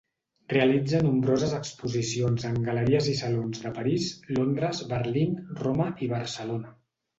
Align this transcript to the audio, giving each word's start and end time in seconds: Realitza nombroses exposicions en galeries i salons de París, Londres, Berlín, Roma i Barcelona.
Realitza 0.51 1.01
nombroses 1.07 1.53
exposicions 1.57 2.47
en 2.51 2.57
galeries 2.71 3.11
i 3.13 3.15
salons 3.21 3.63
de 3.67 3.75
París, 3.77 4.09
Londres, 4.41 4.83
Berlín, 4.95 5.39
Roma 5.63 5.89
i 6.09 6.13
Barcelona. 6.19 6.77